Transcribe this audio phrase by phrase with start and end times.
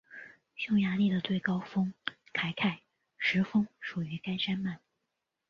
[0.55, 1.93] 匈牙利的最高峰
[2.33, 2.79] 凯凯
[3.19, 4.79] 什峰属于该山脉。